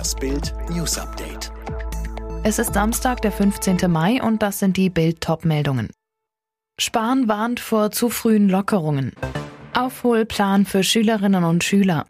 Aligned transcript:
Das 0.00 0.14
Bild 0.14 0.54
News 0.70 0.96
Update. 0.96 1.52
Es 2.42 2.58
ist 2.58 2.72
Samstag, 2.72 3.20
der 3.20 3.30
15. 3.30 3.80
Mai 3.90 4.22
und 4.22 4.40
das 4.40 4.58
sind 4.58 4.78
die 4.78 4.88
Bild-Top-Meldungen. 4.88 5.90
Spahn 6.80 7.28
warnt 7.28 7.60
vor 7.60 7.90
zu 7.90 8.08
frühen 8.08 8.48
Lockerungen. 8.48 9.12
Aufholplan 9.74 10.64
für 10.64 10.82
Schülerinnen 10.82 11.44
und 11.44 11.64
Schüler. 11.64 12.06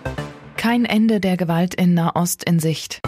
Kein 0.57 0.85
Ende 0.85 1.19
der 1.19 1.37
Gewalt 1.37 1.75
in 1.75 1.95
Nahost 1.95 2.45
in 2.45 2.61
Sicht. 2.61 3.01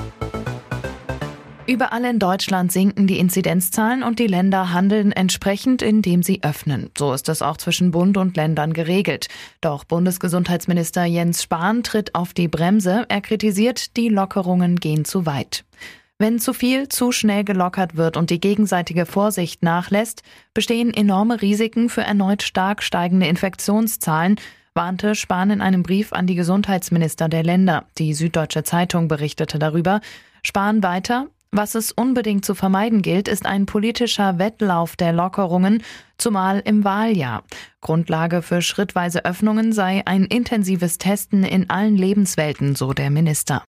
Überall 1.69 2.05
in 2.05 2.19
Deutschland 2.19 2.73
sinken 2.73 3.07
die 3.07 3.19
Inzidenzzahlen 3.19 4.03
und 4.03 4.19
die 4.19 4.27
Länder 4.27 4.73
handeln 4.73 5.13
entsprechend, 5.13 5.81
indem 5.81 6.25
sie 6.25 6.43
öffnen. 6.43 6.91
So 6.99 7.13
ist 7.13 7.29
es 7.29 7.41
auch 7.41 7.57
zwischen 7.57 7.93
Bund 7.93 8.17
und 8.17 8.37
Ländern 8.37 8.73
geregelt. 8.73 9.29
Doch 9.61 9.85
Bundesgesundheitsminister 9.85 11.05
Jens 11.05 11.45
Spahn 11.45 11.85
tritt 11.85 12.17
auf 12.17 12.35
die 12.35 12.49
Bremse. 12.49 13.07
Er 13.09 13.21
kritisiert, 13.21 13.97
die 13.97 14.09
Lockerungen 14.09 14.77
gehen 14.77 15.05
zu 15.05 15.25
weit. 15.25 15.65
Wenn 16.19 16.41
zu 16.41 16.53
viel 16.53 16.89
zu 16.89 17.13
schnell 17.13 17.45
gelockert 17.45 17.97
wird 17.97 18.17
und 18.17 18.31
die 18.31 18.41
gegenseitige 18.41 19.07
Vorsicht 19.07 19.63
nachlässt, 19.63 20.23
bestehen 20.55 20.93
enorme 20.93 21.43
Risiken 21.43 21.89
für 21.89 22.03
erneut 22.03 22.43
stark 22.43 22.83
steigende 22.83 23.27
Infektionszahlen, 23.27 24.37
warnte 24.75 25.15
Spahn 25.15 25.51
in 25.51 25.61
einem 25.61 25.85
Brief 25.85 26.13
an 26.13 26.27
die 26.27 26.35
Gesundheitsminister 26.35 27.29
der 27.29 27.45
Länder. 27.45 27.85
Die 27.99 28.15
Süddeutsche 28.15 28.65
Zeitung 28.65 29.07
berichtete 29.07 29.59
darüber. 29.59 30.01
Spahn 30.43 30.83
weiter, 30.83 31.29
was 31.53 31.75
es 31.75 31.93
unbedingt 31.93 32.45
zu 32.45 32.55
vermeiden 32.55 33.03
gilt, 33.03 33.29
ist 33.29 33.45
ein 33.47 33.67
politischer 33.67 34.39
Wettlauf 34.39 34.97
der 34.97 35.13
Lockerungen, 35.13 35.83
zumal 36.17 36.61
im 36.65 36.83
Wahljahr. 36.83 37.45
Grundlage 37.83 38.41
für 38.43 38.63
schrittweise 38.63 39.25
Öffnungen 39.25 39.73
sei 39.73 40.03
ein 40.07 40.25
intensives 40.25 40.99
Testen 40.99 41.45
in 41.45 41.69
allen 41.69 41.97
Lebenswelten, 41.97 42.75
so 42.75 42.95
der 42.95 43.11
Minister. 43.11 43.63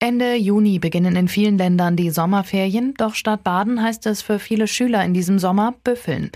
Ende 0.00 0.36
Juni 0.36 0.78
beginnen 0.78 1.14
in 1.16 1.28
vielen 1.28 1.58
Ländern 1.58 1.96
die 1.96 2.10
Sommerferien, 2.10 2.94
doch 2.94 3.14
statt 3.14 3.44
Baden 3.44 3.82
heißt 3.82 4.06
es 4.06 4.22
für 4.22 4.38
viele 4.38 4.66
Schüler 4.66 5.04
in 5.04 5.12
diesem 5.12 5.38
Sommer 5.38 5.74
Büffeln. 5.84 6.30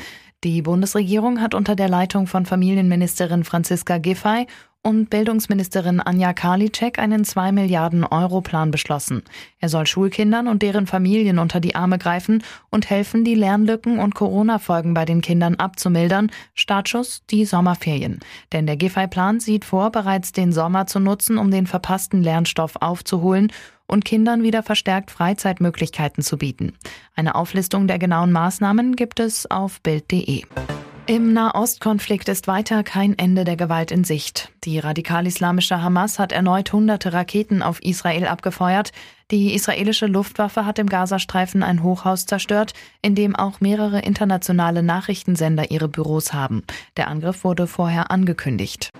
Die 0.44 0.60
Bundesregierung 0.60 1.40
hat 1.40 1.54
unter 1.54 1.76
der 1.76 1.88
Leitung 1.88 2.26
von 2.26 2.44
Familienministerin 2.44 3.44
Franziska 3.44 3.98
Giffey 3.98 4.48
und 4.82 5.10
Bildungsministerin 5.10 6.00
Anja 6.00 6.32
Karliczek 6.32 6.98
einen 6.98 7.24
2 7.24 7.52
Milliarden 7.52 8.04
Euro 8.04 8.40
Plan 8.40 8.70
beschlossen. 8.70 9.22
Er 9.60 9.68
soll 9.68 9.86
Schulkindern 9.86 10.48
und 10.48 10.62
deren 10.62 10.86
Familien 10.86 11.38
unter 11.38 11.60
die 11.60 11.74
Arme 11.74 11.98
greifen 11.98 12.42
und 12.70 12.90
helfen, 12.90 13.24
die 13.24 13.36
Lernlücken 13.36 14.00
und 14.00 14.14
Corona-Folgen 14.14 14.92
bei 14.92 15.04
den 15.04 15.20
Kindern 15.20 15.54
abzumildern. 15.54 16.30
Startschuss 16.54 17.22
die 17.30 17.44
Sommerferien. 17.44 18.18
Denn 18.52 18.66
der 18.66 18.76
Giffey-Plan 18.76 19.38
sieht 19.38 19.64
vor, 19.64 19.90
bereits 19.90 20.32
den 20.32 20.52
Sommer 20.52 20.86
zu 20.86 20.98
nutzen, 20.98 21.38
um 21.38 21.50
den 21.50 21.66
verpassten 21.66 22.22
Lernstoff 22.22 22.76
aufzuholen 22.80 23.52
und 23.86 24.04
Kindern 24.04 24.42
wieder 24.42 24.62
verstärkt 24.62 25.10
Freizeitmöglichkeiten 25.10 26.24
zu 26.24 26.38
bieten. 26.38 26.72
Eine 27.14 27.34
Auflistung 27.34 27.86
der 27.86 27.98
genauen 27.98 28.32
Maßnahmen 28.32 28.96
gibt 28.96 29.20
es 29.20 29.48
auf 29.50 29.80
Bild.de. 29.80 30.44
Im 31.06 31.32
Nahostkonflikt 31.32 32.28
ist 32.28 32.46
weiter 32.46 32.84
kein 32.84 33.18
Ende 33.18 33.42
der 33.42 33.56
Gewalt 33.56 33.90
in 33.90 34.04
Sicht. 34.04 34.52
Die 34.62 34.78
radikal-islamische 34.78 35.82
Hamas 35.82 36.20
hat 36.20 36.30
erneut 36.30 36.72
hunderte 36.72 37.12
Raketen 37.12 37.60
auf 37.60 37.82
Israel 37.82 38.28
abgefeuert. 38.28 38.92
Die 39.32 39.52
israelische 39.52 40.06
Luftwaffe 40.06 40.64
hat 40.64 40.78
im 40.78 40.88
Gazastreifen 40.88 41.64
ein 41.64 41.82
Hochhaus 41.82 42.26
zerstört, 42.26 42.74
in 43.02 43.16
dem 43.16 43.34
auch 43.34 43.60
mehrere 43.60 43.98
internationale 43.98 44.84
Nachrichtensender 44.84 45.72
ihre 45.72 45.88
Büros 45.88 46.32
haben. 46.32 46.62
Der 46.96 47.08
Angriff 47.08 47.42
wurde 47.42 47.66
vorher 47.66 48.12
angekündigt. 48.12 48.90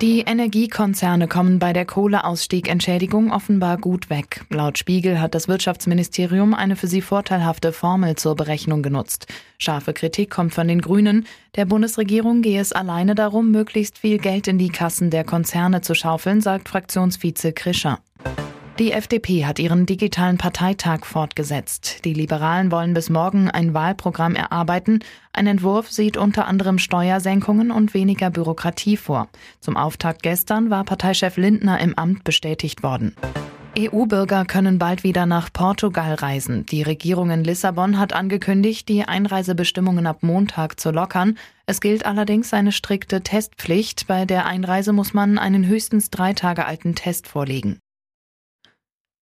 Die 0.00 0.20
Energiekonzerne 0.20 1.28
kommen 1.28 1.58
bei 1.58 1.74
der 1.74 1.84
Kohleausstiegentschädigung 1.84 3.30
offenbar 3.30 3.76
gut 3.76 4.08
weg. 4.08 4.46
Laut 4.48 4.78
Spiegel 4.78 5.20
hat 5.20 5.34
das 5.34 5.46
Wirtschaftsministerium 5.46 6.54
eine 6.54 6.76
für 6.76 6.86
sie 6.86 7.02
vorteilhafte 7.02 7.70
Formel 7.70 8.16
zur 8.16 8.34
Berechnung 8.34 8.82
genutzt. 8.82 9.26
Scharfe 9.58 9.92
Kritik 9.92 10.30
kommt 10.30 10.54
von 10.54 10.68
den 10.68 10.80
Grünen. 10.80 11.26
Der 11.54 11.66
Bundesregierung 11.66 12.40
gehe 12.40 12.62
es 12.62 12.72
alleine 12.72 13.14
darum, 13.14 13.50
möglichst 13.50 13.98
viel 13.98 14.16
Geld 14.16 14.48
in 14.48 14.56
die 14.56 14.70
Kassen 14.70 15.10
der 15.10 15.24
Konzerne 15.24 15.82
zu 15.82 15.94
schaufeln, 15.94 16.40
sagt 16.40 16.70
Fraktionsvize 16.70 17.52
Krischer. 17.52 17.98
Die 18.80 18.92
FDP 18.92 19.44
hat 19.44 19.58
ihren 19.58 19.84
digitalen 19.84 20.38
Parteitag 20.38 21.04
fortgesetzt. 21.04 22.02
Die 22.06 22.14
Liberalen 22.14 22.72
wollen 22.72 22.94
bis 22.94 23.10
morgen 23.10 23.50
ein 23.50 23.74
Wahlprogramm 23.74 24.34
erarbeiten. 24.34 25.00
Ein 25.34 25.46
Entwurf 25.46 25.90
sieht 25.90 26.16
unter 26.16 26.46
anderem 26.46 26.78
Steuersenkungen 26.78 27.72
und 27.72 27.92
weniger 27.92 28.30
Bürokratie 28.30 28.96
vor. 28.96 29.28
Zum 29.60 29.76
Auftakt 29.76 30.22
gestern 30.22 30.70
war 30.70 30.84
Parteichef 30.84 31.36
Lindner 31.36 31.78
im 31.78 31.94
Amt 31.98 32.24
bestätigt 32.24 32.82
worden. 32.82 33.14
EU-Bürger 33.78 34.46
können 34.46 34.78
bald 34.78 35.04
wieder 35.04 35.26
nach 35.26 35.52
Portugal 35.52 36.14
reisen. 36.14 36.64
Die 36.64 36.82
Regierung 36.82 37.28
in 37.28 37.44
Lissabon 37.44 37.98
hat 37.98 38.14
angekündigt, 38.14 38.88
die 38.88 39.04
Einreisebestimmungen 39.04 40.06
ab 40.06 40.22
Montag 40.22 40.80
zu 40.80 40.90
lockern. 40.90 41.36
Es 41.66 41.82
gilt 41.82 42.06
allerdings 42.06 42.54
eine 42.54 42.72
strikte 42.72 43.20
Testpflicht. 43.20 44.06
Bei 44.06 44.24
der 44.24 44.46
Einreise 44.46 44.94
muss 44.94 45.12
man 45.12 45.36
einen 45.36 45.66
höchstens 45.66 46.08
drei 46.08 46.32
Tage 46.32 46.64
alten 46.64 46.94
Test 46.94 47.28
vorlegen. 47.28 47.78